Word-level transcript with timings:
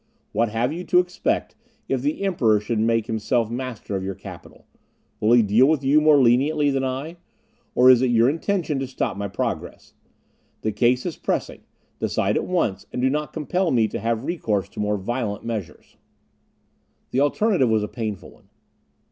What 0.31 0.49
have 0.49 0.73
you 0.73 0.83
to 0.85 0.97
expect, 0.97 1.55
if 1.87 2.01
the 2.01 2.23
Emperor 2.23 2.59
should 2.59 2.79
make 2.79 3.05
himself 3.05 3.51
master 3.51 3.95
of 3.95 4.03
your 4.03 4.15
capital? 4.15 4.65
Will 5.19 5.33
he 5.33 5.43
deal 5.43 5.67
with 5.67 5.83
you 5.83 6.01
more 6.01 6.17
leniently 6.19 6.71
than 6.71 6.83
I? 6.83 7.17
Or 7.75 7.87
is 7.87 8.01
it 8.01 8.07
your 8.09 8.27
intention 8.27 8.79
to 8.79 8.87
stop 8.87 9.15
my 9.15 9.27
progress? 9.27 9.93
The 10.61 10.71
case 10.71 11.05
is 11.05 11.17
pressing: 11.17 11.61
decide 11.99 12.35
at 12.35 12.45
once, 12.45 12.87
and 12.91 12.99
do 12.99 13.11
not 13.11 13.31
compel 13.31 13.69
me 13.69 13.87
to 13.89 13.99
have 13.99 14.23
recourse 14.25 14.67
to 14.69 14.79
more 14.79 14.97
violent 14.97 15.45
measures." 15.45 15.97
The 17.11 17.19
alternative 17.21 17.69
was 17.69 17.83
a 17.83 17.87
painful 17.87 18.31
one. 18.31 18.49